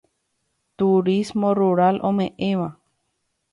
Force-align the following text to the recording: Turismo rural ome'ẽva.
Turismo 0.77 1.47
rural 1.59 1.95
ome'ẽva. 2.09 2.69